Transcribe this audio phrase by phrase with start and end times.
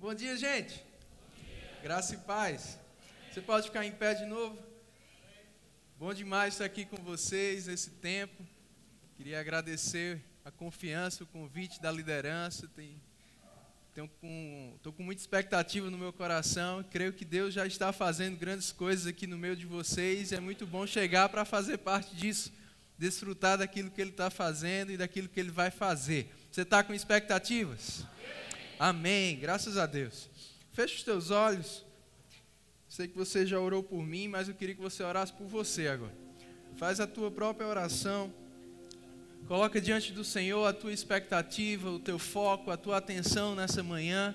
[0.00, 0.76] Bom dia, gente.
[0.76, 1.80] Bom dia.
[1.82, 2.78] Graça e paz.
[3.32, 4.56] Você pode ficar em pé de novo?
[5.98, 8.46] Bom demais estar aqui com vocês nesse tempo.
[9.16, 12.66] Queria agradecer a confiança, o convite da liderança.
[12.66, 16.84] Estou com, com muita expectativa no meu coração.
[16.84, 20.30] Creio que Deus já está fazendo grandes coisas aqui no meio de vocês.
[20.30, 22.52] É muito bom chegar para fazer parte disso,
[22.96, 26.32] desfrutar daquilo que Ele está fazendo e daquilo que Ele vai fazer.
[26.52, 28.04] Você está com expectativas?
[28.04, 28.47] Amém.
[29.40, 30.28] Graças a Deus.
[30.72, 31.84] Feche os teus olhos.
[32.88, 35.88] Sei que você já orou por mim, mas eu queria que você orasse por você
[35.88, 36.14] agora.
[36.76, 38.32] Faz a tua própria oração.
[39.46, 44.34] Coloca diante do Senhor a tua expectativa, o teu foco, a tua atenção nessa manhã.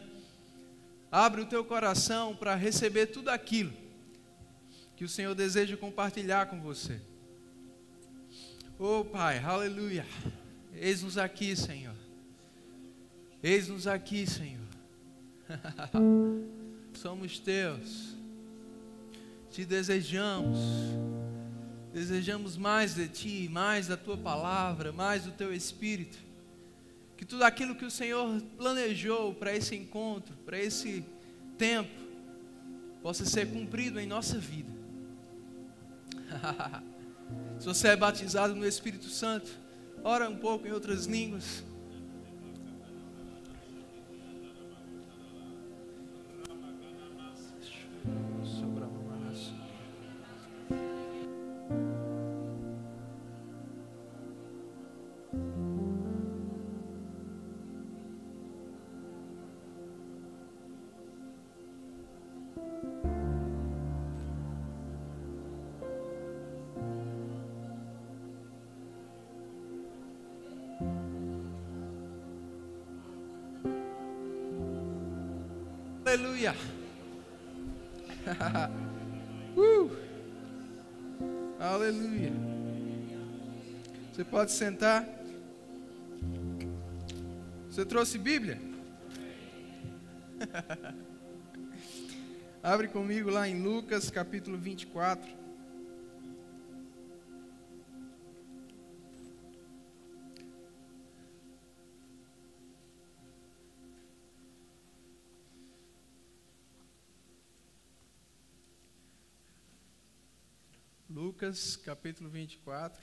[1.12, 3.72] Abre o teu coração para receber tudo aquilo
[4.96, 7.00] que o Senhor deseja compartilhar com você.
[8.78, 10.06] Oh Pai, aleluia.
[10.74, 12.03] Eis-nos aqui, Senhor.
[13.44, 14.64] Eis-nos aqui, Senhor.
[16.96, 18.16] Somos teus.
[19.52, 20.58] Te desejamos.
[21.92, 26.18] Desejamos mais de ti, mais da tua palavra, mais do teu espírito.
[27.18, 31.06] Que tudo aquilo que o Senhor planejou para esse encontro, para esse
[31.58, 31.92] tempo,
[33.02, 34.72] possa ser cumprido em nossa vida.
[37.60, 39.52] Se você é batizado no Espírito Santo,
[40.02, 41.62] ora um pouco em outras línguas.
[76.24, 76.56] Aleluia.
[79.58, 79.92] uh.
[81.60, 82.32] Aleluia.
[84.10, 85.06] Você pode sentar.
[87.70, 88.58] Você trouxe Bíblia?
[92.64, 95.43] Abre comigo lá em Lucas capítulo 24.
[111.84, 113.00] Capítulo 24.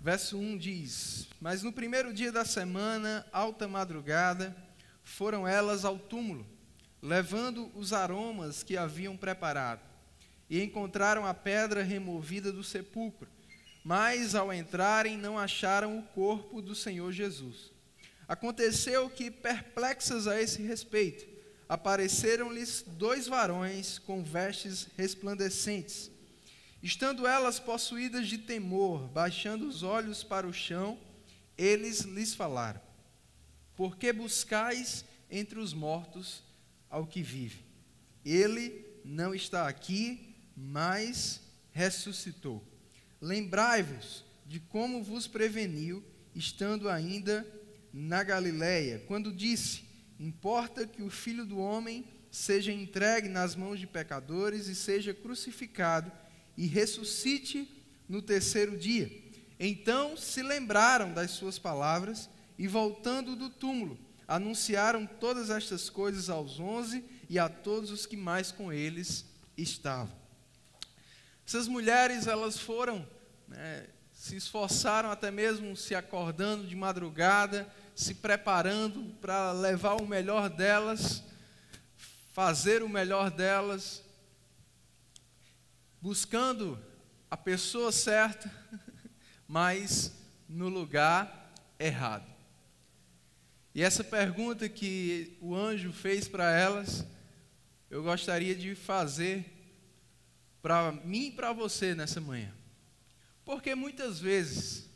[0.00, 4.56] Verso 1 diz: Mas no primeiro dia da semana, alta madrugada,
[5.02, 6.46] foram elas ao túmulo,
[7.02, 9.82] levando os aromas que haviam preparado,
[10.48, 13.28] e encontraram a pedra removida do sepulcro.
[13.84, 17.72] Mas ao entrarem, não acharam o corpo do Senhor Jesus.
[18.28, 21.29] Aconteceu que, perplexas a esse respeito,
[21.70, 26.10] apareceram-lhes dois varões com vestes resplandecentes.
[26.82, 30.98] Estando elas possuídas de temor, baixando os olhos para o chão,
[31.56, 32.80] eles lhes falaram:
[33.76, 36.42] Por que buscais entre os mortos
[36.90, 37.64] ao que vive?
[38.24, 42.66] Ele não está aqui, mas ressuscitou.
[43.20, 46.02] Lembrai-vos de como vos preveniu,
[46.34, 47.46] estando ainda
[47.92, 49.89] na Galiléia, quando disse:
[50.20, 56.12] Importa que o filho do homem seja entregue nas mãos de pecadores e seja crucificado
[56.58, 57.66] e ressuscite
[58.06, 59.10] no terceiro dia.
[59.58, 62.28] Então se lembraram das suas palavras
[62.58, 63.98] e, voltando do túmulo,
[64.28, 69.24] anunciaram todas estas coisas aos onze e a todos os que mais com eles
[69.56, 70.14] estavam.
[71.46, 73.08] Essas mulheres, elas foram,
[73.48, 77.66] né, se esforçaram até mesmo se acordando de madrugada,
[78.00, 81.22] se preparando para levar o melhor delas,
[82.32, 84.02] fazer o melhor delas,
[86.00, 86.82] buscando
[87.30, 88.50] a pessoa certa,
[89.46, 90.14] mas
[90.48, 92.24] no lugar errado.
[93.74, 97.04] E essa pergunta que o anjo fez para elas,
[97.90, 99.44] eu gostaria de fazer
[100.62, 102.50] para mim e para você nessa manhã.
[103.44, 104.88] Porque muitas vezes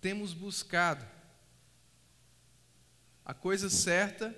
[0.00, 1.17] temos buscado
[3.28, 4.34] a coisa certa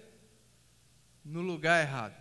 [1.25, 2.21] no lugar errado.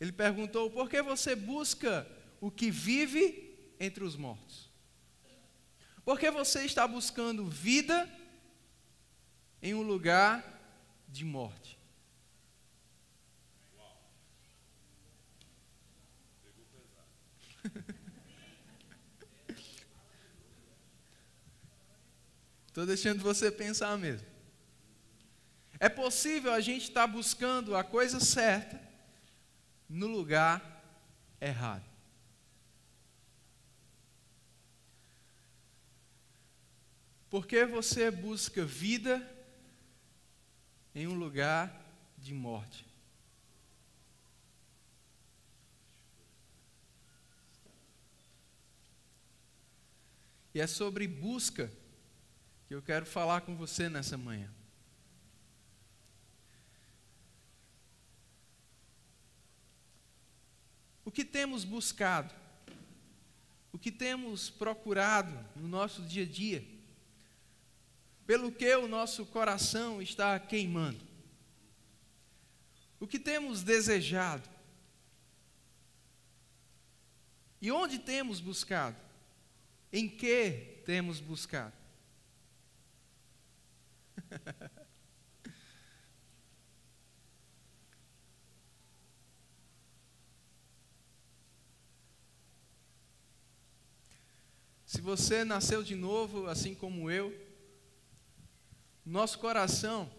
[0.00, 2.10] Ele perguntou: por que você busca
[2.40, 4.72] o que vive entre os mortos?
[6.06, 8.10] Por que você está buscando vida
[9.60, 10.42] em um lugar
[11.06, 11.78] de morte?
[22.72, 24.26] Estou deixando você pensar mesmo.
[25.78, 28.80] É possível a gente estar tá buscando a coisa certa
[29.86, 30.82] no lugar
[31.38, 31.84] errado.
[37.28, 39.20] Porque você busca vida
[40.94, 41.78] em um lugar
[42.16, 42.86] de morte.
[50.54, 51.70] E é sobre busca
[52.72, 54.50] que eu quero falar com você nessa manhã.
[61.04, 62.34] O que temos buscado?
[63.74, 66.66] O que temos procurado no nosso dia a dia?
[68.26, 71.04] Pelo que o nosso coração está queimando?
[72.98, 74.48] O que temos desejado?
[77.60, 78.96] E onde temos buscado?
[79.92, 81.81] Em que temos buscado?
[94.92, 97.34] Se você nasceu de novo, assim como eu,
[99.06, 100.12] nosso coração,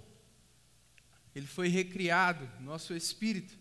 [1.35, 3.55] ele foi recriado, nosso espírito,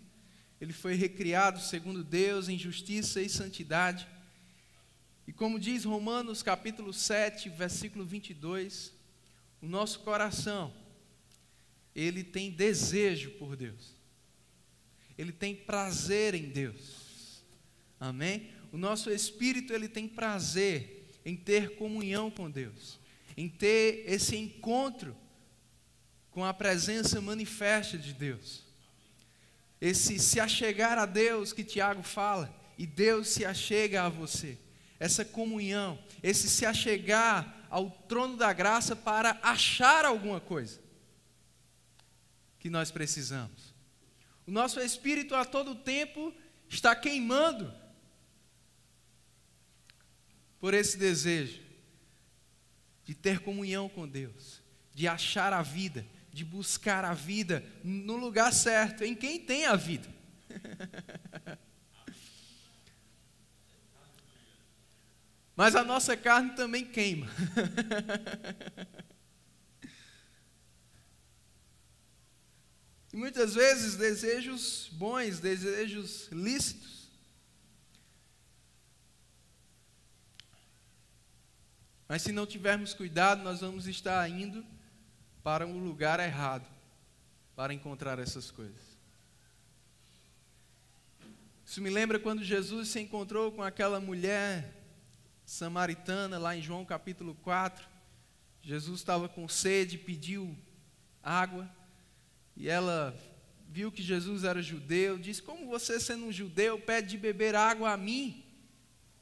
[0.59, 4.09] ele foi recriado segundo Deus em justiça e santidade.
[5.27, 8.93] E como diz Romanos capítulo 7, versículo 22,
[9.63, 10.75] o nosso coração,
[11.95, 13.95] ele tem desejo por Deus.
[15.17, 17.43] Ele tem prazer em Deus.
[18.01, 18.51] Amém?
[18.73, 22.99] O nosso espírito, ele tem prazer em ter comunhão com Deus,
[23.37, 25.17] em ter esse encontro
[26.33, 28.65] com a presença manifesta de Deus.
[29.81, 34.59] Esse se achegar a Deus que Tiago fala, e Deus se achega a você
[34.99, 40.79] essa comunhão, esse se achegar ao trono da graça para achar alguma coisa
[42.59, 43.75] que nós precisamos.
[44.47, 46.35] O nosso espírito a todo tempo
[46.69, 47.73] está queimando
[50.61, 51.63] por esse desejo
[53.07, 54.61] de ter comunhão com Deus,
[54.93, 59.77] de achar a vida, de buscar a vida no lugar certo, em quem tem a
[59.77, 60.09] vida.
[65.63, 67.29] Mas a nossa carne também queima.
[73.13, 77.09] e muitas vezes desejos bons, desejos lícitos.
[82.09, 84.67] Mas se não tivermos cuidado, nós vamos estar indo
[85.45, 86.67] para um lugar errado
[87.55, 88.99] para encontrar essas coisas.
[91.65, 94.82] Isso me lembra quando Jesus se encontrou com aquela mulher
[95.45, 97.87] samaritana, lá em João capítulo 4.
[98.63, 100.57] Jesus estava com sede, pediu
[101.23, 101.71] água,
[102.57, 103.17] e ela
[103.69, 107.93] viu que Jesus era judeu, disse: Como você, sendo um judeu, pede de beber água
[107.93, 108.45] a mim?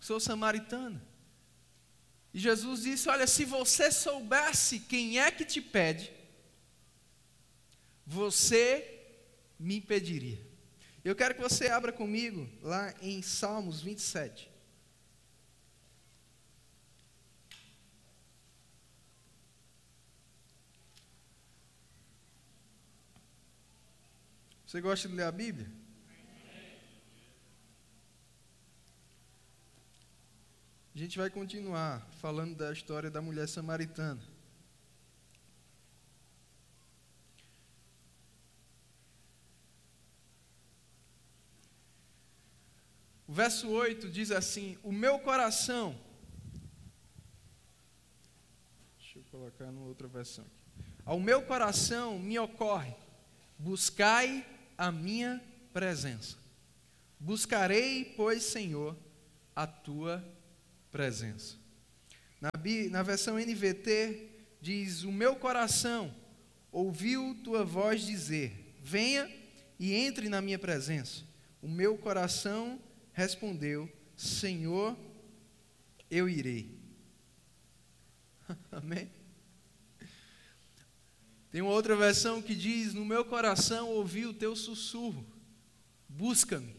[0.01, 1.03] Sou samaritana.
[2.35, 6.13] E Jesus disse: Olha, se você soubesse quem é que te pede,
[8.05, 9.01] você
[9.59, 10.41] me pediria.
[11.05, 14.50] Eu quero que você abra comigo lá em Salmos 27.
[24.71, 25.69] Você gosta de ler a Bíblia?
[30.95, 34.23] A gente vai continuar falando da história da mulher samaritana.
[43.27, 46.01] O verso 8 diz assim: O meu coração.
[49.01, 50.85] Deixa eu colocar numa outra versão aqui.
[51.05, 52.95] Ao meu coração me ocorre:
[53.59, 54.47] buscai
[54.81, 55.39] a minha
[55.75, 56.39] presença.
[57.19, 58.97] Buscarei, pois, Senhor,
[59.55, 60.25] a tua
[60.91, 61.59] presença.
[62.41, 62.49] Na,
[62.89, 66.15] na versão NVT diz: O meu coração
[66.73, 69.31] ouviu tua voz dizer: Venha
[69.79, 71.25] e entre na minha presença.
[71.61, 72.81] O meu coração
[73.13, 74.97] respondeu: Senhor,
[76.11, 76.75] eu irei.
[78.73, 79.11] Amém?
[81.51, 85.27] Tem uma outra versão que diz: No meu coração ouvi o teu sussurro,
[86.09, 86.77] busca-me.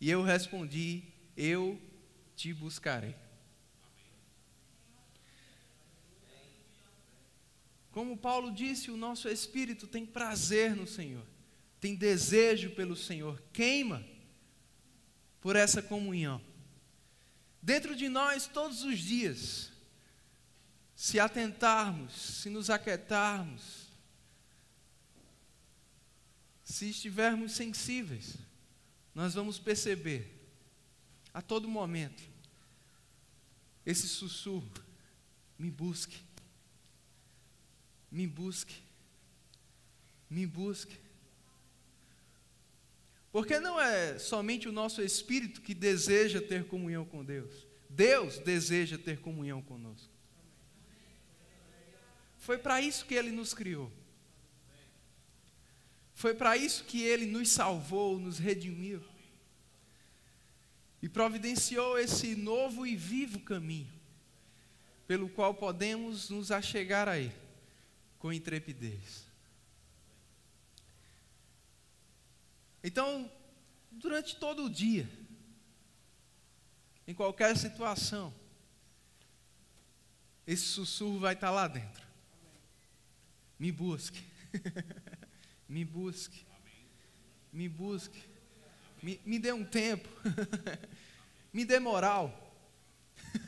[0.00, 1.04] E eu respondi:
[1.36, 1.80] Eu
[2.34, 3.14] te buscarei.
[7.90, 11.26] Como Paulo disse, o nosso espírito tem prazer no Senhor,
[11.80, 14.04] tem desejo pelo Senhor, queima
[15.40, 16.40] por essa comunhão.
[17.60, 19.72] Dentro de nós, todos os dias,
[20.98, 23.86] se atentarmos, se nos aquietarmos,
[26.64, 28.34] se estivermos sensíveis,
[29.14, 30.28] nós vamos perceber
[31.32, 32.20] a todo momento
[33.86, 34.68] esse sussurro:
[35.56, 36.18] me busque,
[38.10, 38.82] me busque,
[40.28, 40.98] me busque.
[43.30, 48.98] Porque não é somente o nosso espírito que deseja ter comunhão com Deus, Deus deseja
[48.98, 50.17] ter comunhão conosco.
[52.48, 53.92] Foi para isso que Ele nos criou.
[56.14, 59.04] Foi para isso que Ele nos salvou, nos redimiu.
[61.02, 63.92] E providenciou esse novo e vivo caminho,
[65.06, 67.36] pelo qual podemos nos achegar a Ele
[68.18, 69.26] com intrepidez.
[72.82, 73.30] Então,
[73.90, 75.06] durante todo o dia,
[77.06, 78.32] em qualquer situação,
[80.46, 82.07] esse sussurro vai estar lá dentro.
[83.58, 84.22] Me busque.
[85.68, 86.46] me busque.
[87.52, 88.22] Me busque.
[89.02, 90.08] Me, me dê um tempo.
[91.52, 92.44] me dê moral.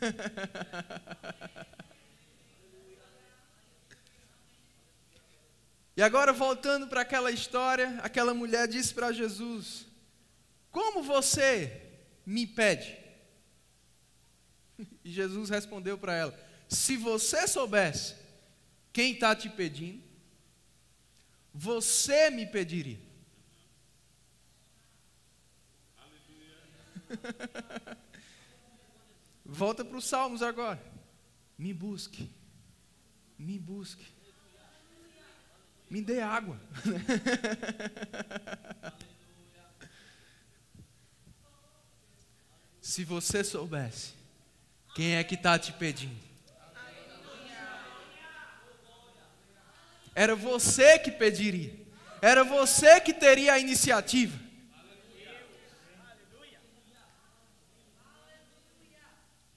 [5.96, 9.86] e agora, voltando para aquela história, aquela mulher disse para Jesus:
[10.72, 11.88] Como você
[12.26, 12.98] me pede?
[15.04, 16.36] E Jesus respondeu para ela:
[16.68, 18.19] Se você soubesse
[18.92, 20.02] quem está te pedindo?
[21.52, 23.00] Você me pediria.
[29.44, 30.80] Volta para os Salmos agora.
[31.58, 32.30] Me busque.
[33.38, 34.06] Me busque.
[35.90, 36.60] Me dê água.
[42.80, 44.14] Se você soubesse
[44.94, 46.29] quem é que está te pedindo,
[50.14, 51.78] Era você que pediria.
[52.20, 54.38] Era você que teria a iniciativa.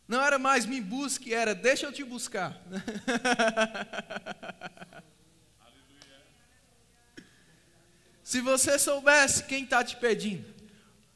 [0.07, 2.62] Não era mais me busque, era deixa eu te buscar.
[8.24, 10.53] Se você soubesse quem está te pedindo,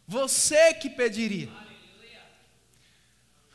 [0.08, 1.50] você que pediria.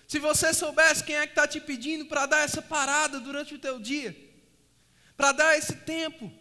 [0.06, 3.58] Se você soubesse quem é que está te pedindo para dar essa parada durante o
[3.58, 4.14] teu dia,
[5.16, 6.32] para dar esse tempo,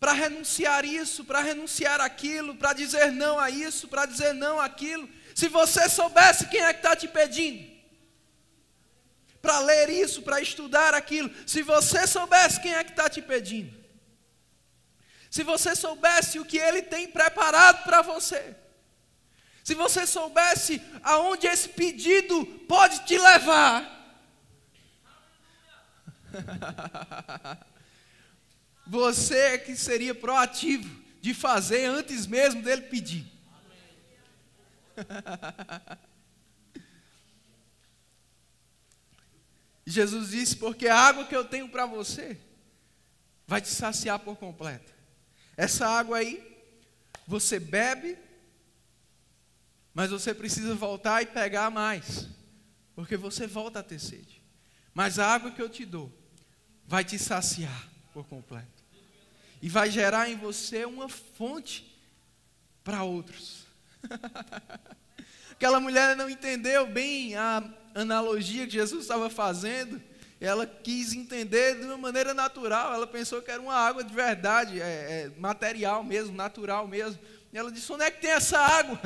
[0.00, 5.08] para renunciar isso, para renunciar aquilo, para dizer não a isso, para dizer não aquilo.
[5.34, 7.68] Se você soubesse quem é que está te pedindo,
[9.40, 13.76] para ler isso, para estudar aquilo, se você soubesse quem é que está te pedindo,
[15.30, 18.56] se você soubesse o que ele tem preparado para você,
[19.62, 23.96] se você soubesse aonde esse pedido pode te levar,
[28.88, 30.88] Você é que seria proativo
[31.20, 33.30] de fazer antes mesmo dele pedir.
[39.84, 42.40] Jesus disse: Porque a água que eu tenho para você
[43.46, 44.90] vai te saciar por completo.
[45.54, 46.42] Essa água aí,
[47.26, 48.16] você bebe,
[49.92, 52.26] mas você precisa voltar e pegar mais,
[52.94, 54.42] porque você volta a ter sede.
[54.94, 56.10] Mas a água que eu te dou
[56.86, 58.77] vai te saciar por completo
[59.60, 61.98] e vai gerar em você uma fonte
[62.84, 63.66] para outros.
[65.50, 70.00] Aquela mulher não entendeu bem a analogia que Jesus estava fazendo.
[70.40, 72.94] Ela quis entender de uma maneira natural.
[72.94, 77.20] Ela pensou que era uma água de verdade, é, é, material mesmo, natural mesmo.
[77.52, 79.00] E ela disse: Onde é que tem essa água?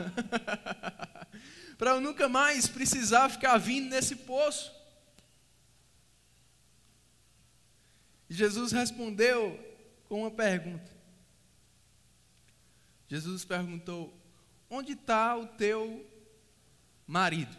[1.79, 4.71] Para eu nunca mais precisar ficar vindo nesse poço.
[8.29, 9.59] Jesus respondeu
[10.13, 10.93] com uma pergunta.
[13.09, 14.13] Jesus perguntou:
[14.69, 16.07] Onde está o teu
[17.07, 17.57] marido?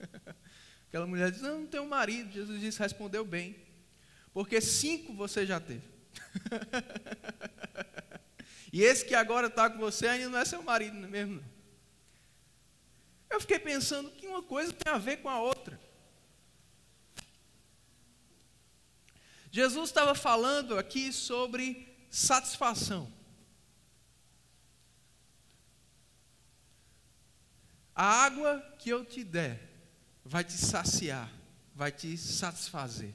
[0.88, 2.32] Aquela mulher diz: Não, não tenho marido.
[2.32, 3.54] Jesus disse: Respondeu bem,
[4.32, 5.86] porque cinco você já teve.
[8.72, 11.44] e esse que agora está com você ainda não é seu marido não é mesmo.
[13.28, 15.75] Eu fiquei pensando que uma coisa tem a ver com a outra.
[19.56, 23.10] Jesus estava falando aqui sobre satisfação.
[27.94, 29.58] A água que eu te der
[30.22, 31.32] vai te saciar,
[31.74, 33.14] vai te satisfazer.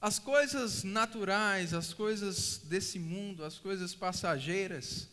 [0.00, 5.08] As coisas naturais, as coisas desse mundo, as coisas passageiras,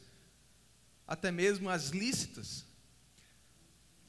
[1.06, 2.66] até mesmo as lícitas,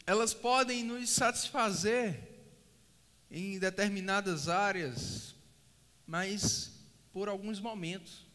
[0.06, 2.28] elas podem nos satisfazer
[3.30, 5.34] em determinadas áreas,
[6.06, 6.72] mas
[7.12, 8.26] por alguns momentos.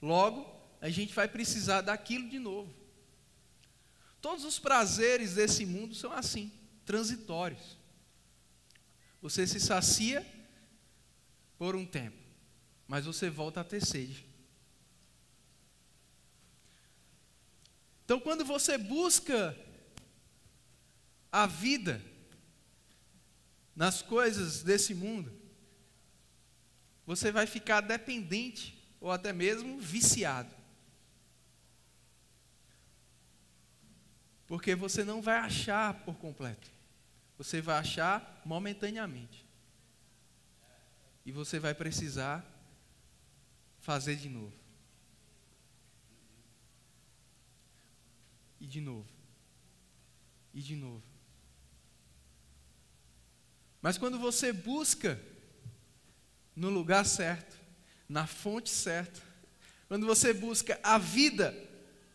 [0.00, 0.46] Logo,
[0.80, 2.74] a gente vai precisar daquilo de novo.
[4.20, 6.50] Todos os prazeres desse mundo são assim,
[6.84, 7.76] transitórios.
[9.20, 10.26] Você se sacia
[11.58, 12.16] por um tempo,
[12.88, 14.26] mas você volta a ter sede.
[18.04, 19.56] Então, quando você busca
[21.32, 22.00] a vida
[23.74, 25.32] nas coisas desse mundo,
[27.06, 30.54] você vai ficar dependente ou até mesmo viciado.
[34.46, 36.70] Porque você não vai achar por completo.
[37.38, 39.46] Você vai achar momentaneamente.
[41.24, 42.44] E você vai precisar
[43.80, 44.52] fazer de novo.
[48.60, 49.08] E de novo.
[50.52, 51.11] E de novo.
[53.82, 55.20] Mas quando você busca
[56.54, 57.60] no lugar certo,
[58.08, 59.20] na fonte certa,
[59.88, 61.52] quando você busca a vida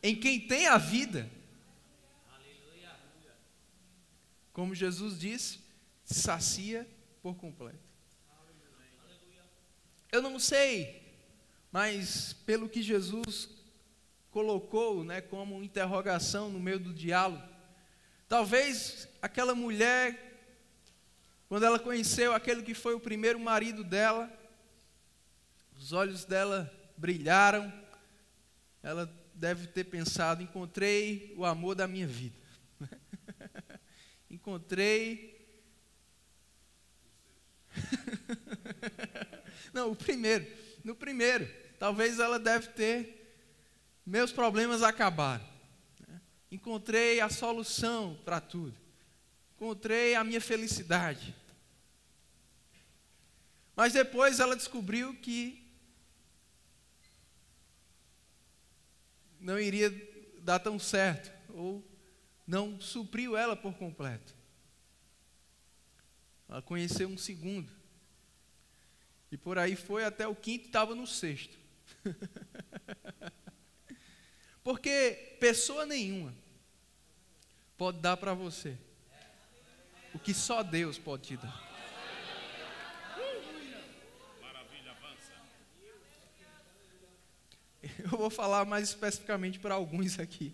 [0.01, 1.29] em quem tem a vida,
[4.53, 5.59] como Jesus disse,
[6.05, 6.87] sacia
[7.21, 7.77] por completo.
[10.09, 11.15] Eu não sei,
[11.69, 13.49] mas pelo que Jesus
[14.31, 17.45] colocou, né, como interrogação no meio do diálogo,
[18.27, 20.26] talvez aquela mulher
[21.47, 24.29] quando ela conheceu aquele que foi o primeiro marido dela,
[25.77, 27.71] os olhos dela brilharam.
[28.83, 32.35] Ela deve ter pensado: encontrei o amor da minha vida.
[34.29, 35.37] encontrei.
[39.73, 40.45] Não, o primeiro.
[40.83, 41.49] No primeiro.
[41.79, 43.13] Talvez ela deve ter.
[44.05, 45.47] Meus problemas acabaram.
[46.51, 48.87] Encontrei a solução para tudo
[49.57, 51.35] encontrei a minha felicidade.
[53.77, 55.63] Mas depois ela descobriu que
[59.39, 59.91] não iria
[60.39, 61.87] dar tão certo, ou
[62.47, 64.33] não supriu ela por completo.
[66.49, 67.71] Ela conheceu um segundo.
[69.31, 71.55] E por aí foi até o quinto, estava no sexto.
[74.63, 76.33] Porque pessoa nenhuma
[77.77, 78.75] pode dar para você
[80.15, 81.66] o que só Deus pode te dar.
[88.17, 90.51] Eu vou falar mais especificamente para alguns aqui.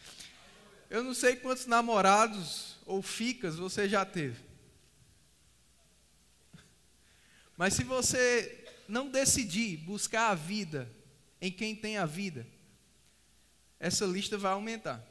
[0.90, 4.44] Eu não sei quantos namorados ou ficas você já teve.
[7.56, 10.86] Mas se você não decidir buscar a vida
[11.40, 12.46] em quem tem a vida,
[13.80, 15.02] essa lista vai aumentar.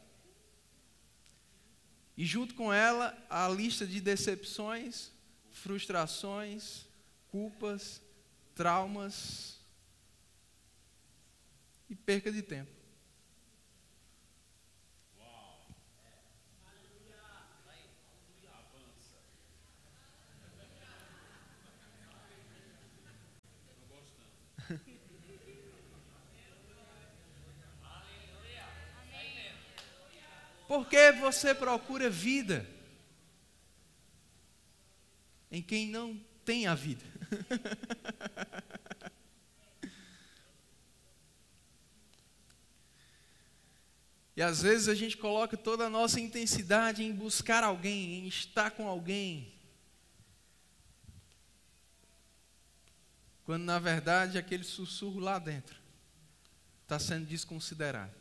[2.16, 5.10] E junto com ela, a lista de decepções,
[5.50, 6.86] frustrações,
[7.32, 8.00] culpas,
[8.54, 9.55] traumas
[11.90, 12.72] e perca de tempo.
[30.68, 32.68] Por que você procura vida
[35.52, 37.06] em quem não tem a vida?
[44.36, 48.72] e às vezes a gente coloca toda a nossa intensidade em buscar alguém, em estar
[48.72, 49.54] com alguém.
[53.46, 55.78] Quando na verdade aquele sussurro lá dentro
[56.84, 58.14] está sendo desconsiderado.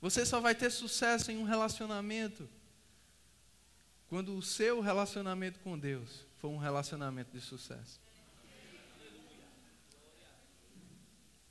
[0.00, 2.48] Você só vai ter sucesso em um relacionamento
[4.08, 8.00] quando o seu relacionamento com Deus for um relacionamento de sucesso.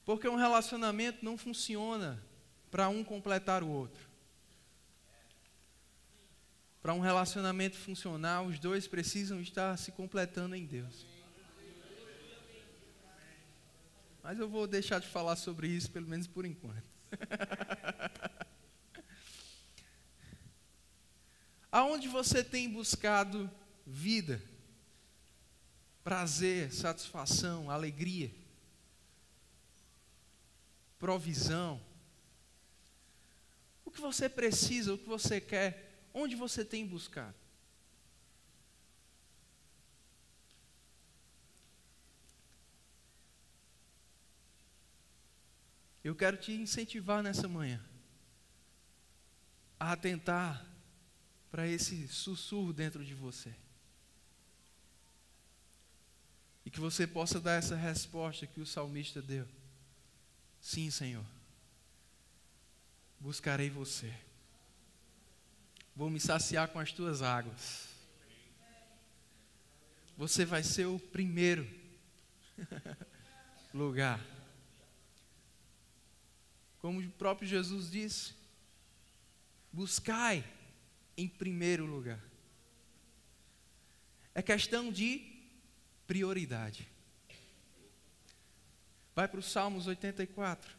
[0.09, 2.19] Porque um relacionamento não funciona
[2.71, 4.09] para um completar o outro.
[6.81, 11.05] Para um relacionamento funcionar, os dois precisam estar se completando em Deus.
[14.23, 16.89] Mas eu vou deixar de falar sobre isso, pelo menos por enquanto.
[21.71, 23.47] Aonde você tem buscado
[23.85, 24.41] vida,
[26.03, 28.31] prazer, satisfação, alegria,
[30.99, 31.81] provisão.
[33.85, 37.33] O que você precisa, o que você quer, onde você tem buscado?
[46.03, 47.83] Eu quero te incentivar nessa manhã
[49.79, 50.65] a atentar
[51.49, 53.55] para esse sussurro dentro de você.
[56.65, 59.47] E que você possa dar essa resposta que o salmista deu.
[60.61, 61.25] Sim, Senhor.
[63.19, 64.13] Buscarei você.
[65.95, 67.89] Vou me saciar com as tuas águas.
[70.17, 71.67] Você vai ser o primeiro
[73.73, 74.19] lugar.
[76.79, 78.33] Como o próprio Jesus disse,
[79.71, 80.43] buscai
[81.17, 82.19] em primeiro lugar.
[84.33, 85.21] É questão de
[86.07, 86.87] prioridade.
[89.19, 90.78] Vai para o Salmos 84.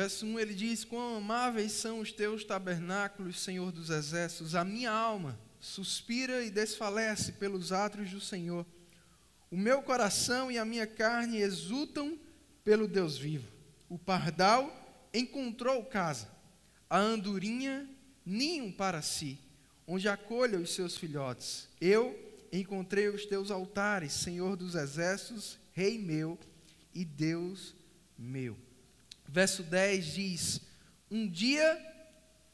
[0.00, 4.90] Verso 1 ele diz: Quão amáveis são os teus tabernáculos, Senhor dos exércitos, a minha
[4.90, 8.64] alma suspira e desfalece pelos átrios do Senhor.
[9.50, 12.18] O meu coração e a minha carne exultam
[12.64, 13.46] pelo Deus vivo.
[13.90, 14.74] O pardal
[15.12, 16.30] encontrou casa,
[16.88, 17.86] a andorinha
[18.24, 19.38] ninho para si,
[19.86, 21.68] onde acolha os seus filhotes.
[21.78, 22.18] Eu
[22.50, 26.38] encontrei os teus altares, Senhor dos exércitos, Rei meu
[26.94, 27.74] e Deus
[28.16, 28.56] meu
[29.30, 30.60] verso 10 diz:
[31.10, 31.78] Um dia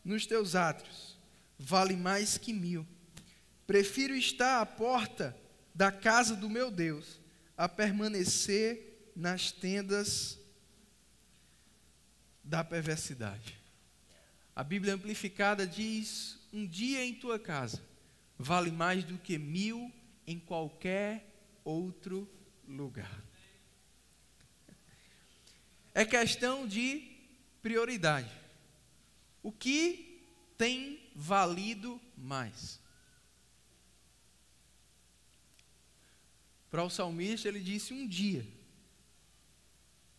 [0.04, 1.16] nos teus átrios
[1.58, 2.86] vale mais que mil.
[3.66, 5.36] Prefiro estar à porta
[5.74, 7.20] da casa do meu Deus
[7.56, 10.38] a permanecer nas tendas
[12.44, 13.58] da perversidade.
[14.54, 17.82] A Bíblia Amplificada diz: Um dia em tua casa
[18.38, 19.90] vale mais do que mil
[20.26, 21.26] em qualquer
[21.64, 22.28] outro
[22.68, 23.22] lugar.
[25.96, 27.10] É questão de
[27.62, 28.30] prioridade.
[29.42, 30.22] O que
[30.58, 32.78] tem valido mais?
[36.70, 38.46] Para o salmista, ele disse: Um dia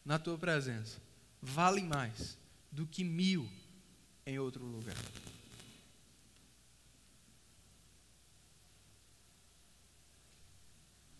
[0.04, 1.00] na tua presença
[1.40, 2.36] vale mais
[2.72, 3.48] do que mil
[4.26, 4.98] em outro lugar.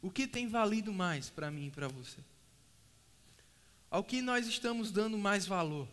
[0.02, 2.24] O que tem valido mais para mim e para você?
[3.90, 5.88] Ao que nós estamos dando mais valor?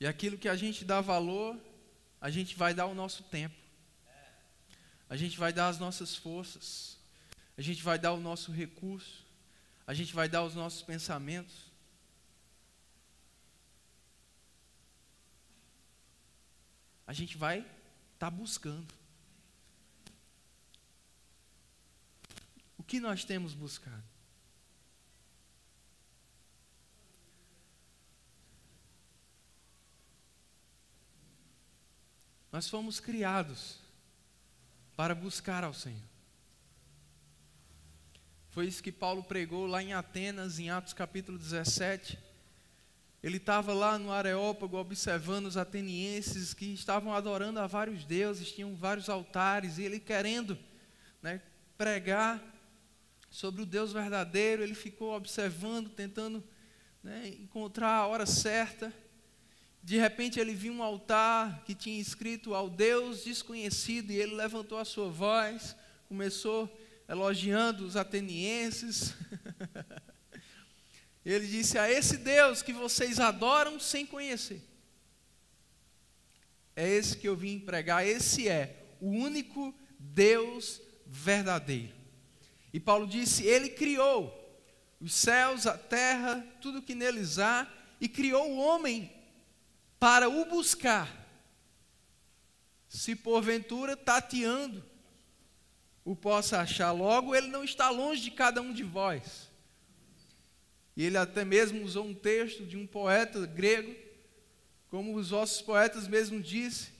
[0.00, 1.60] E aquilo que a gente dá valor,
[2.18, 3.54] a gente vai dar o nosso tempo.
[5.10, 6.98] A gente vai dar as nossas forças.
[7.58, 9.26] A gente vai dar o nosso recurso.
[9.86, 11.70] A gente vai dar os nossos pensamentos.
[17.06, 17.74] A gente vai estar
[18.18, 18.99] tá buscando.
[22.90, 24.02] Que nós temos buscado?
[32.50, 33.78] Nós fomos criados
[34.96, 36.02] para buscar ao Senhor.
[38.48, 42.18] Foi isso que Paulo pregou lá em Atenas, em Atos capítulo 17.
[43.22, 48.74] Ele estava lá no Areópago observando os atenienses que estavam adorando a vários deuses, tinham
[48.74, 50.58] vários altares, e ele querendo
[51.22, 51.40] né,
[51.78, 52.49] pregar
[53.30, 56.42] sobre o Deus verdadeiro, ele ficou observando, tentando
[57.02, 58.92] né, encontrar a hora certa.
[59.82, 64.78] De repente ele viu um altar que tinha escrito ao Deus desconhecido e ele levantou
[64.78, 65.76] a sua voz,
[66.08, 66.68] começou
[67.08, 69.14] elogiando os atenienses.
[71.24, 74.60] ele disse: A esse Deus que vocês adoram sem conhecer,
[76.74, 81.99] é esse que eu vim pregar, esse é o único Deus verdadeiro.
[82.72, 84.36] E Paulo disse: Ele criou
[85.00, 87.66] os céus, a terra, tudo que neles há,
[88.00, 89.10] e criou o homem
[89.98, 91.18] para o buscar.
[92.88, 94.84] Se porventura tateando
[96.04, 99.48] o possa achar, logo ele não está longe de cada um de vós.
[100.96, 103.94] E ele até mesmo usou um texto de um poeta grego,
[104.88, 106.90] como os vossos poetas mesmo disse: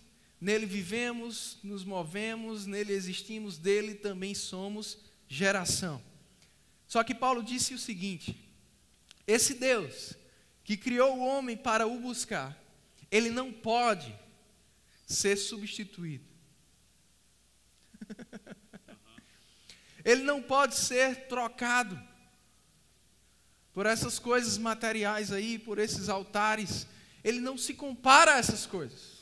[0.40, 6.02] Nele vivemos, nos movemos, nele existimos, dele também somos geração.
[6.88, 8.36] Só que Paulo disse o seguinte:
[9.26, 10.14] esse Deus
[10.64, 12.60] que criou o homem para o buscar,
[13.10, 14.14] ele não pode
[15.06, 16.24] ser substituído.
[20.04, 22.10] ele não pode ser trocado.
[23.72, 26.88] por essas coisas materiais aí, por esses altares.
[27.22, 29.19] Ele não se compara a essas coisas.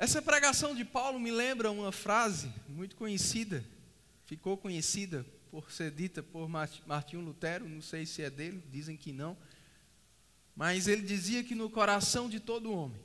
[0.00, 3.62] Essa pregação de Paulo me lembra uma frase muito conhecida,
[4.24, 9.12] ficou conhecida por ser dita por Martinho Lutero, não sei se é dele, dizem que
[9.12, 9.36] não,
[10.56, 12.98] mas ele dizia que no coração de todo homem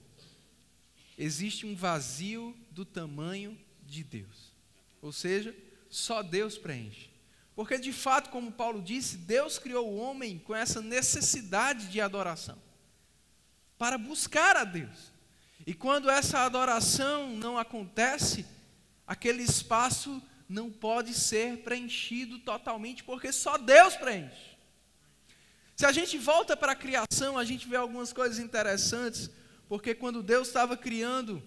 [1.17, 4.53] existe um vazio do tamanho de Deus.
[5.01, 5.53] Ou seja,
[5.89, 7.09] só Deus preenche.
[7.57, 12.57] Porque de fato, como Paulo disse, Deus criou o homem com essa necessidade de adoração
[13.77, 15.13] para buscar a Deus.
[15.65, 18.45] E quando essa adoração não acontece,
[19.05, 24.55] aquele espaço não pode ser preenchido totalmente, porque só Deus preenche.
[25.75, 29.29] Se a gente volta para a criação, a gente vê algumas coisas interessantes,
[29.67, 31.43] porque quando Deus estava criando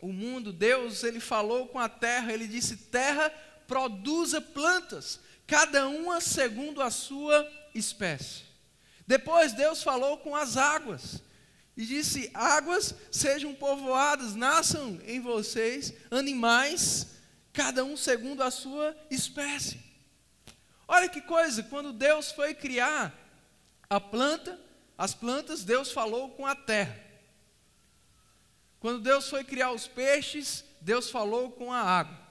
[0.00, 3.30] o mundo, Deus ele falou com a terra, ele disse: "Terra,
[3.66, 8.42] produza plantas, cada uma segundo a sua espécie".
[9.06, 11.22] Depois Deus falou com as águas.
[11.76, 17.16] E disse: Águas sejam povoadas, nasçam em vocês animais,
[17.52, 19.82] cada um segundo a sua espécie.
[20.86, 23.12] Olha que coisa, quando Deus foi criar
[23.88, 24.60] a planta,
[24.96, 27.02] as plantas, Deus falou com a terra.
[28.78, 32.22] Quando Deus foi criar os peixes, Deus falou com a água.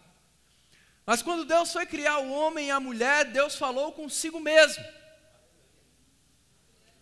[1.06, 4.86] Mas quando Deus foi criar o homem e a mulher, Deus falou consigo mesmo.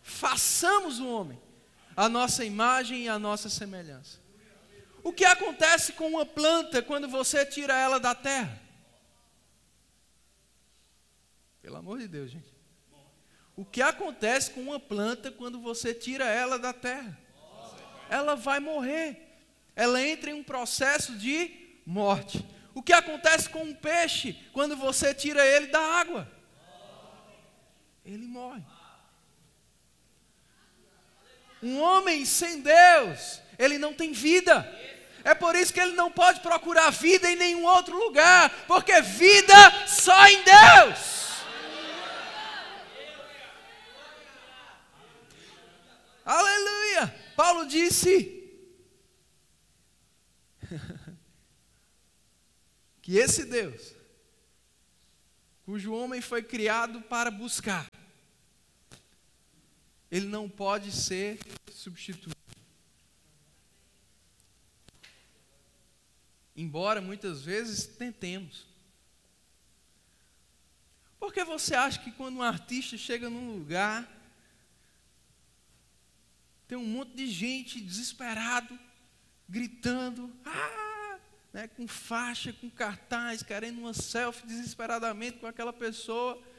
[0.00, 1.40] Façamos o homem
[1.96, 4.20] a nossa imagem e a nossa semelhança.
[5.02, 8.60] O que acontece com uma planta quando você tira ela da terra?
[11.60, 12.52] Pelo amor de Deus, gente.
[13.56, 17.18] O que acontece com uma planta quando você tira ela da terra?
[18.08, 19.28] Ela vai morrer.
[19.74, 22.44] Ela entra em um processo de morte.
[22.74, 26.30] O que acontece com um peixe quando você tira ele da água?
[28.04, 28.62] Ele morre.
[31.62, 34.68] Um homem sem Deus, ele não tem vida.
[35.24, 39.54] É por isso que ele não pode procurar vida em nenhum outro lugar, porque vida
[39.86, 41.22] só em Deus.
[46.24, 47.14] Aleluia!
[47.36, 48.42] Paulo disse
[53.02, 53.94] que esse Deus,
[55.64, 57.86] cujo homem foi criado para buscar,
[60.12, 61.38] ele não pode ser
[61.72, 62.36] substituído.
[66.54, 68.66] Embora muitas vezes tentemos.
[71.18, 74.06] Porque você acha que quando um artista chega num lugar,
[76.68, 78.78] tem um monte de gente desesperado,
[79.48, 81.18] gritando, ah!
[81.54, 86.51] né, com faixa, com cartaz, querendo uma selfie desesperadamente com aquela pessoa.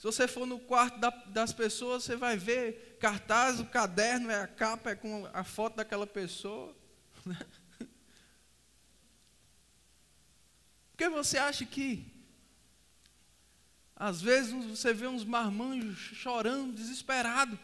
[0.00, 4.40] Se você for no quarto da, das pessoas, você vai ver cartaz, o caderno é
[4.40, 6.74] a capa, é com a foto daquela pessoa.
[7.26, 7.36] Né?
[10.90, 12.10] Por que você acha que
[13.94, 17.60] às vezes você vê uns marmanjos chorando, desesperado,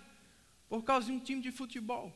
[0.69, 2.15] por causa de um time de futebol?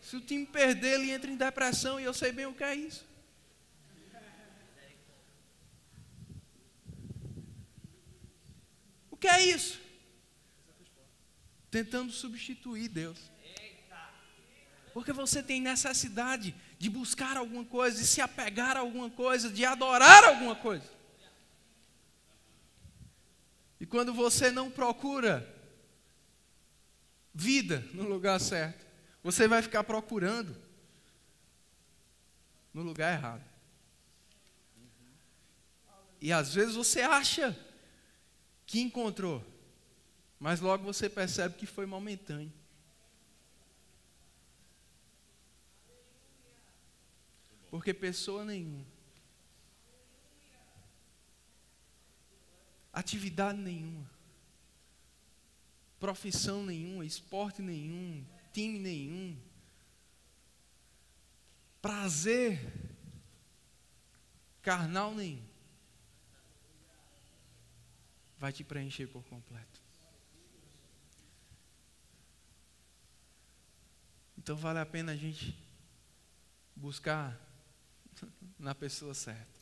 [0.00, 2.74] Se o time perder, ele entra em depressão e eu sei bem o que é
[2.74, 3.06] isso.
[9.20, 9.80] Que é isso?
[11.70, 13.18] Tentando substituir Deus.
[14.94, 19.64] Porque você tem necessidade de buscar alguma coisa, de se apegar a alguma coisa, de
[19.64, 20.90] adorar alguma coisa.
[23.80, 25.54] E quando você não procura
[27.32, 28.86] vida no lugar certo,
[29.22, 30.56] você vai ficar procurando
[32.74, 33.44] no lugar errado.
[36.20, 37.56] E às vezes você acha
[38.68, 39.42] que encontrou,
[40.38, 42.52] mas logo você percebe que foi momentâneo.
[47.70, 48.84] Porque pessoa nenhuma,
[52.92, 54.06] atividade nenhuma,
[55.98, 59.40] profissão nenhuma, esporte nenhum, time nenhum,
[61.80, 62.60] prazer
[64.60, 65.47] carnal nenhum
[68.38, 69.80] vai te preencher por completo.
[74.36, 75.56] Então vale a pena a gente
[76.74, 77.38] buscar
[78.58, 79.58] na pessoa certa.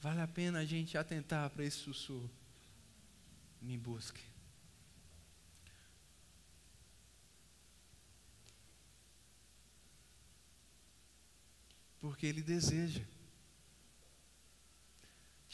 [0.00, 2.30] Vale a pena a gente atentar para esse sussurro.
[3.60, 4.36] Me busque.
[12.06, 13.02] porque Ele deseja.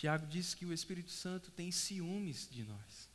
[0.03, 3.09] Tiago disse que o Espírito Santo tem ciúmes de nós.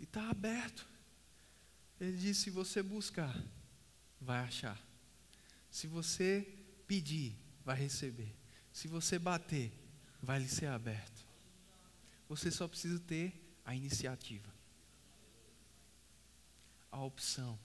[0.00, 0.84] E está aberto.
[2.00, 3.40] Ele disse: se você buscar,
[4.20, 4.84] vai achar.
[5.70, 6.52] Se você
[6.84, 8.34] pedir, vai receber.
[8.72, 9.72] Se você bater,
[10.20, 11.24] vai lhe ser aberto.
[12.28, 14.52] Você só precisa ter a iniciativa,
[16.96, 17.58] a opção,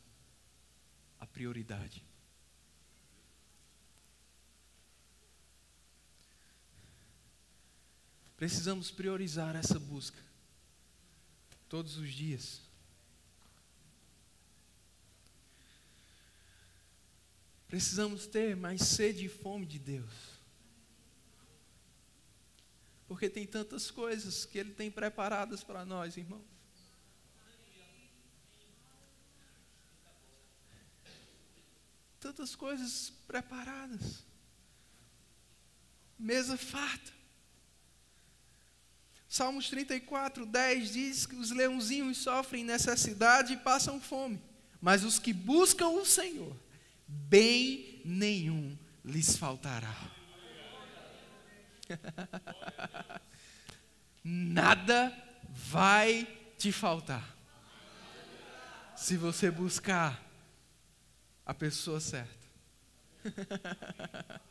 [1.18, 2.04] a prioridade.
[8.36, 10.22] Precisamos priorizar essa busca
[11.70, 12.60] todos os dias.
[17.70, 20.12] Precisamos ter mais sede e fome de Deus.
[23.08, 26.61] Porque tem tantas coisas que Ele tem preparadas para nós, irmãos.
[32.22, 34.24] Tantas coisas preparadas.
[36.18, 37.12] Mesa farta.
[39.28, 44.40] Salmos 34, 10 diz que os leãozinhos sofrem necessidade e passam fome,
[44.80, 46.56] mas os que buscam o Senhor
[47.08, 49.96] bem nenhum lhes faltará.
[54.24, 55.12] Nada
[55.50, 57.36] vai te faltar.
[58.96, 60.31] Se você buscar
[61.46, 62.48] a pessoa certa.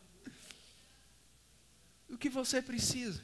[2.09, 3.22] o que você precisa?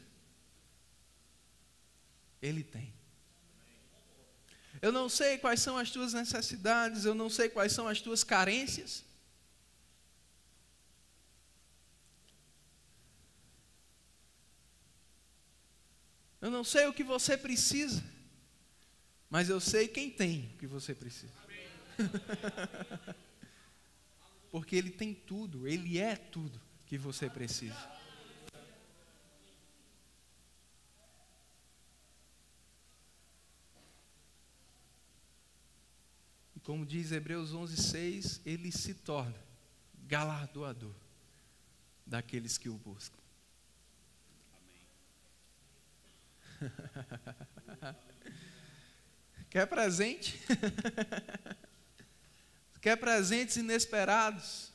[2.41, 2.95] Ele tem.
[4.81, 8.23] Eu não sei quais são as tuas necessidades, eu não sei quais são as tuas
[8.23, 9.05] carências.
[16.41, 18.05] Eu não sei o que você precisa,
[19.29, 21.33] mas eu sei quem tem o que você precisa.
[24.57, 27.77] Porque Ele tem tudo, Ele é tudo que você precisa.
[36.55, 39.37] E como diz Hebreus 11:6, Ele se torna
[40.07, 40.95] galardoador
[42.07, 43.21] daqueles que o buscam.
[49.51, 50.41] Quer presente?
[52.87, 54.71] Quer presentes inesperados?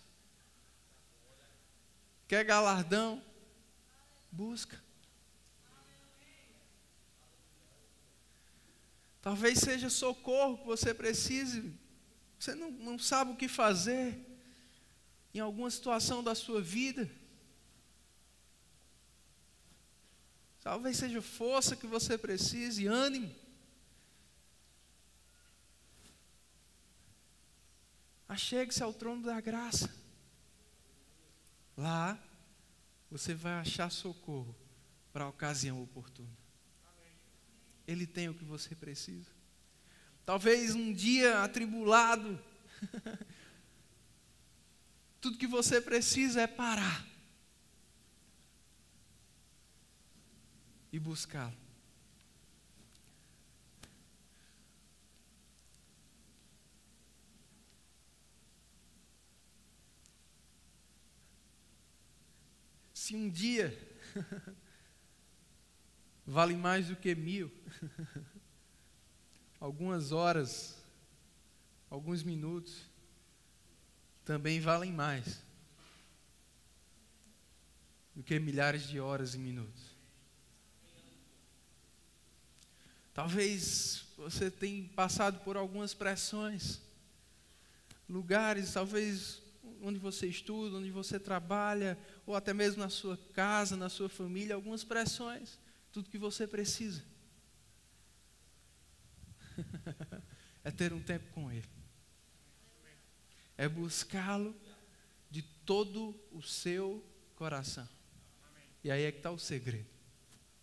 [2.27, 3.23] Quer galardão?
[4.29, 4.77] Busca.
[9.21, 11.73] Talvez seja socorro que você precise.
[12.37, 14.19] Você não, não sabe o que fazer
[15.33, 17.09] em alguma situação da sua vida.
[20.59, 23.33] Talvez seja força que você precise, ânimo.
[28.31, 29.93] Achegue-se ao trono da graça.
[31.75, 32.17] Lá
[33.09, 34.55] você vai achar socorro
[35.11, 36.31] para a ocasião oportuna.
[37.85, 39.29] Ele tem o que você precisa.
[40.25, 42.41] Talvez um dia atribulado,
[45.19, 47.05] tudo que você precisa é parar
[50.89, 51.60] e buscá-lo.
[63.11, 63.77] Se um dia
[66.25, 67.51] vale mais do que mil,
[69.59, 70.81] algumas horas,
[71.89, 72.89] alguns minutos,
[74.23, 75.43] também valem mais
[78.15, 79.83] do que milhares de horas e minutos.
[83.13, 86.79] Talvez você tenha passado por algumas pressões,
[88.07, 89.41] lugares, talvez
[89.81, 94.55] onde você estuda, onde você trabalha, ou até mesmo na sua casa, na sua família,
[94.55, 95.59] algumas pressões,
[95.91, 97.03] tudo que você precisa.
[100.63, 101.67] é ter um tempo com Ele,
[103.57, 104.55] é buscá-lo
[105.29, 107.03] de todo o seu
[107.35, 107.87] coração.
[108.83, 109.89] E aí é que está o segredo.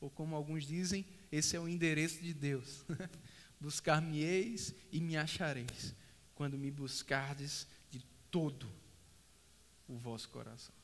[0.01, 2.85] Ou como alguns dizem, esse é o endereço de Deus.
[3.61, 5.95] Buscar-me-eis e me achareis,
[6.35, 8.01] quando me buscardes de
[8.31, 8.71] todo
[9.89, 10.78] o vosso coração.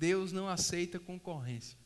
[0.00, 1.76] Deus não aceita concorrência.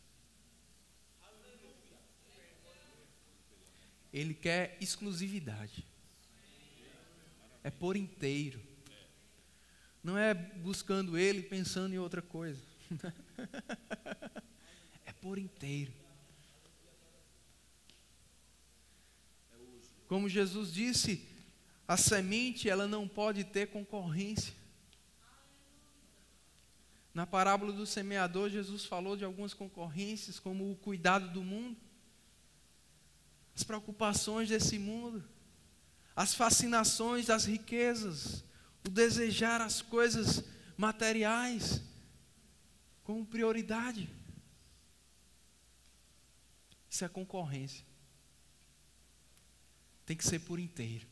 [4.13, 5.85] Ele quer exclusividade.
[7.65, 8.63] É por inteiro.
[10.01, 12.63] Não é buscando Ele pensando em outra coisa.
[15.05, 15.93] é por inteiro.
[20.07, 21.27] Como Jesus disse,
[21.89, 24.55] a semente ela não pode ter concorrência.
[27.15, 31.77] Na parábola do semeador, Jesus falou de algumas concorrências, como o cuidado do mundo,
[33.55, 35.25] as preocupações desse mundo,
[36.17, 38.45] as fascinações das riquezas,
[38.85, 40.43] o desejar as coisas
[40.77, 41.81] materiais
[43.05, 44.11] como prioridade.
[46.91, 47.87] Isso é concorrência.
[50.05, 51.07] Tem que ser por inteiro.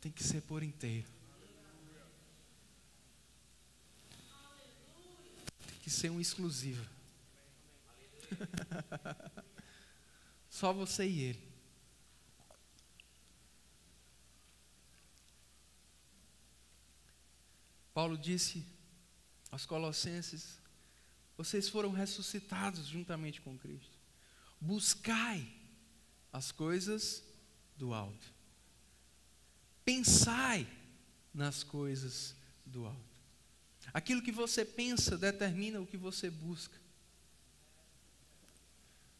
[0.00, 1.13] Tem que ser por inteiro.
[5.84, 6.82] Que ser um exclusivo.
[10.48, 11.54] Só você e ele.
[17.92, 18.64] Paulo disse
[19.50, 20.58] aos Colossenses:
[21.36, 23.98] Vocês foram ressuscitados juntamente com Cristo.
[24.58, 25.46] Buscai
[26.32, 27.22] as coisas
[27.76, 28.32] do alto.
[29.84, 30.66] Pensai
[31.34, 33.13] nas coisas do alto.
[33.92, 36.78] Aquilo que você pensa determina o que você busca.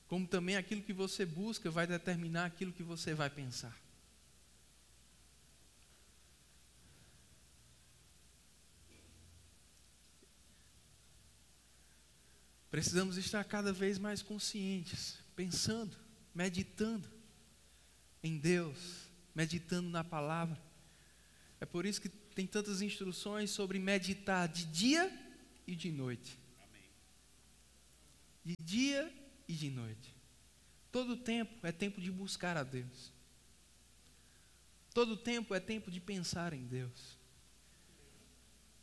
[0.08, 3.76] Como também aquilo que você busca vai determinar aquilo que você vai pensar.
[12.70, 15.96] Precisamos estar cada vez mais conscientes, pensando,
[16.34, 17.08] meditando
[18.20, 20.60] em Deus, meditando na palavra.
[21.60, 25.10] É por isso que tem tantas instruções sobre meditar de dia
[25.66, 26.38] e de noite.
[28.44, 29.12] De dia
[29.46, 30.14] e de noite.
[30.90, 33.12] Todo tempo é tempo de buscar a Deus.
[34.92, 37.18] Todo tempo é tempo de pensar em Deus.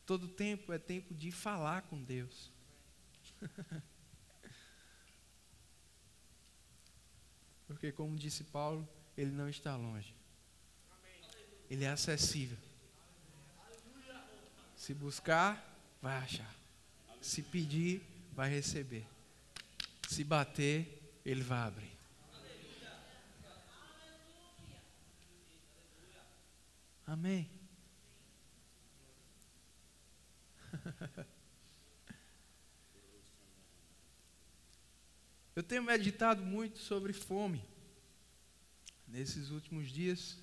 [0.06, 2.52] Todo tempo é tempo de falar com Deus.
[7.68, 10.14] Porque, como disse Paulo, ele não está longe.
[11.70, 12.58] Ele é acessível.
[14.82, 15.64] Se buscar,
[16.02, 16.56] vai achar.
[17.22, 18.02] Se pedir,
[18.34, 19.06] vai receber.
[20.10, 21.92] Se bater, ele vai abrir.
[27.06, 27.48] Amém.
[35.56, 37.64] Eu tenho meditado muito sobre fome.
[39.08, 40.41] Nesses últimos dias,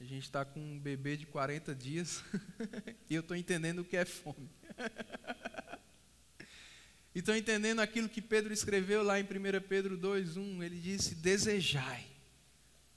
[0.00, 2.22] a gente está com um bebê de 40 dias
[3.10, 4.48] e eu estou entendendo o que é fome.
[7.12, 9.26] e estou entendendo aquilo que Pedro escreveu lá em 1
[9.68, 10.62] Pedro 2,1.
[10.62, 12.06] Ele disse: Desejai,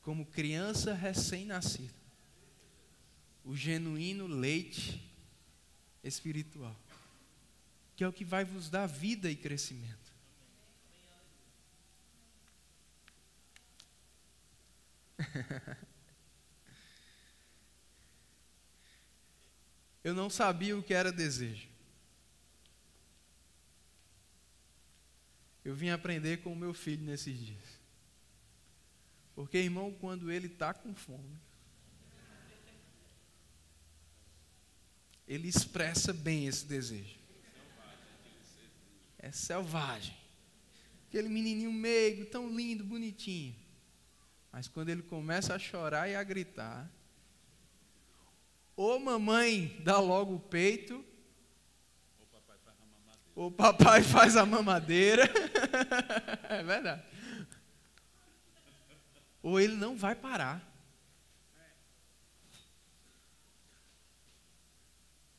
[0.03, 1.99] como criança recém-nascida,
[3.43, 5.11] o genuíno leite
[6.03, 6.79] espiritual,
[7.95, 10.11] que é o que vai vos dar vida e crescimento.
[20.03, 21.69] Eu não sabia o que era desejo.
[25.63, 27.81] Eu vim aprender com o meu filho nesses dias.
[29.35, 31.39] Porque, irmão, quando ele está com fome,
[35.27, 37.15] ele expressa bem esse desejo.
[39.19, 40.17] É selvagem.
[41.07, 43.55] Aquele menininho meigo, tão lindo, bonitinho.
[44.51, 46.91] Mas quando ele começa a chorar e a gritar,
[48.81, 51.05] ou mamãe dá logo o peito,
[53.35, 55.29] ou papai faz a mamadeira.
[56.49, 57.03] é verdade.
[59.43, 60.67] Ou ele não vai parar.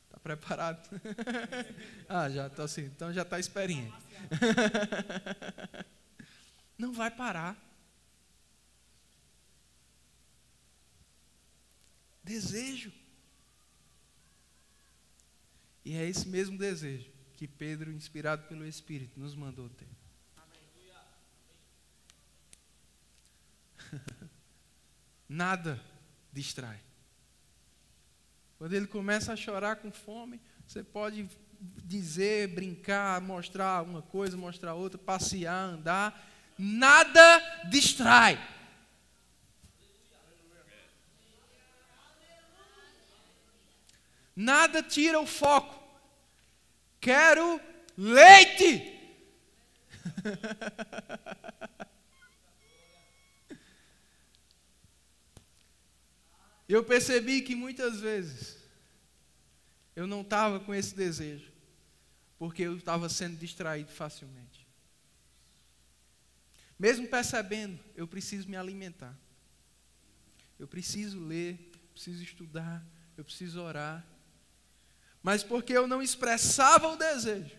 [0.04, 1.00] Está preparado?
[2.08, 2.84] ah, já está assim.
[2.84, 3.92] Então já está experiente.
[6.78, 7.56] não vai parar.
[12.22, 13.01] Desejo.
[15.84, 19.88] E é esse mesmo desejo que Pedro, inspirado pelo Espírito, nos mandou ter.
[25.28, 25.80] Nada
[26.32, 26.80] distrai.
[28.58, 31.28] Quando ele começa a chorar com fome, você pode
[31.84, 36.28] dizer, brincar, mostrar uma coisa, mostrar outra, passear, andar.
[36.56, 38.38] Nada distrai.
[44.34, 45.82] Nada tira o foco.
[47.00, 47.60] Quero
[47.96, 48.98] leite.
[56.68, 58.56] Eu percebi que muitas vezes
[59.94, 61.52] eu não estava com esse desejo,
[62.38, 64.66] porque eu estava sendo distraído facilmente.
[66.78, 69.16] Mesmo percebendo, eu preciso me alimentar.
[70.58, 72.84] Eu preciso ler, preciso estudar,
[73.16, 74.04] eu preciso orar.
[75.22, 77.56] Mas porque eu não expressava o desejo,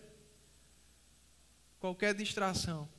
[1.80, 2.90] qualquer distração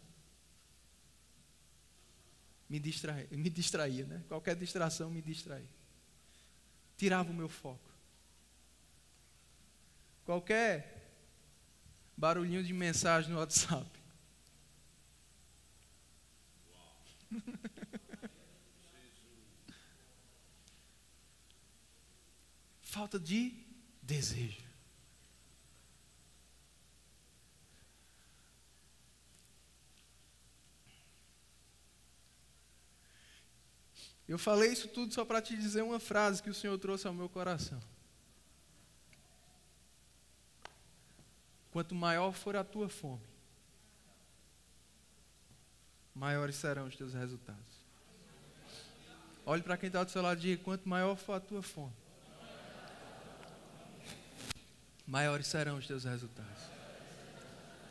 [2.68, 4.24] me distraía, me distraía, né?
[4.26, 5.68] Qualquer distração me distraía.
[6.96, 7.90] Tirava o meu foco.
[10.24, 10.94] Qualquer
[12.16, 13.90] barulhinho de mensagem no WhatsApp.
[22.80, 23.63] Falta de
[24.04, 24.62] desejo.
[34.26, 37.12] Eu falei isso tudo só para te dizer uma frase que o Senhor trouxe ao
[37.12, 37.80] meu coração.
[41.70, 43.26] Quanto maior for a tua fome,
[46.14, 47.84] maiores serão os teus resultados.
[49.44, 51.92] Olhe para quem está do seu lado e diga: quanto maior for a tua fome,
[55.06, 56.62] maiores serão os teus resultados.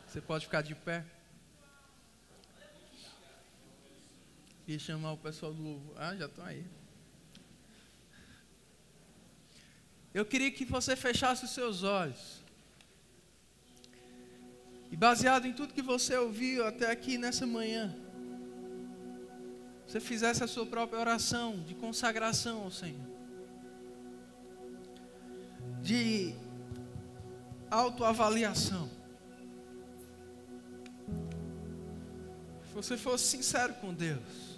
[0.06, 1.04] Você pode ficar de pé?
[4.66, 5.80] E chamar o pessoal do.
[5.96, 6.64] Ah, já estão aí.
[10.14, 12.42] Eu queria que você fechasse os seus olhos.
[14.90, 17.92] E baseado em tudo que você ouviu até aqui nessa manhã,
[19.84, 23.04] você fizesse a sua própria oração de consagração ao Senhor.
[25.82, 26.32] De
[27.74, 28.88] autoavaliação.
[32.68, 34.54] Se você fosse sincero com Deus.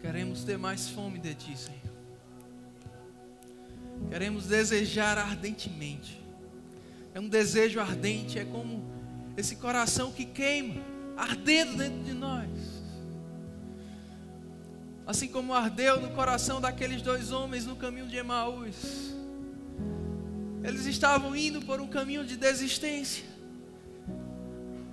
[0.00, 1.80] Queremos ter mais fome de Ti, Senhor.
[4.08, 6.20] Queremos desejar ardentemente.
[7.14, 8.82] É um desejo ardente, é como
[9.36, 10.82] esse coração que queima,
[11.16, 12.71] ardendo dentro de nós.
[15.06, 19.12] Assim como ardeu no coração daqueles dois homens no caminho de Emaús.
[20.62, 23.24] Eles estavam indo por um caminho de desistência.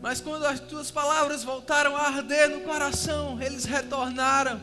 [0.02, 4.60] Mas quando as tuas palavras voltaram a arder no coração, eles retornaram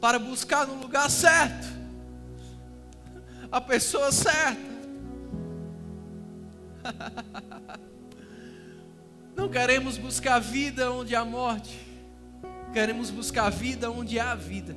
[0.00, 1.66] para buscar no lugar certo,
[3.50, 4.74] a pessoa certa.
[9.34, 11.83] Não queremos buscar vida onde há morte,
[12.74, 14.76] queremos buscar vida onde há vida,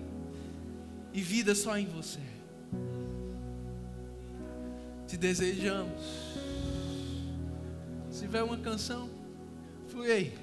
[1.12, 2.20] e vida só em você.
[5.08, 6.04] Te desejamos.
[8.12, 9.10] Se tiver uma canção,
[9.88, 10.38] flui aí.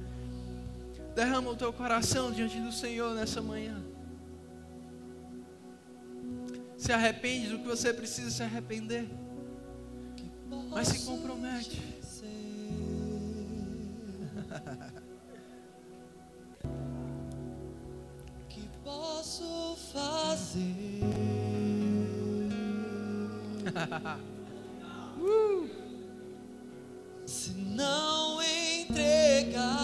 [1.16, 3.82] Derrama o teu coração diante do Senhor nessa manhã.
[6.76, 9.08] Se arrepende do que você precisa se arrepender.
[10.70, 11.80] Mas se compromete.
[19.20, 21.04] posso fazer.
[25.20, 25.68] uh!
[27.26, 29.79] Se não entregar.